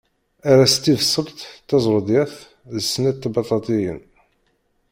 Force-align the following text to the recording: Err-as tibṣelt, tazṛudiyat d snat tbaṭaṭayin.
Err-as 0.49 0.75
tibṣelt, 0.75 1.39
tazṛudiyat 1.67 2.33
d 2.73 2.75
snat 2.81 3.17
tbaṭaṭayin. 3.23 4.01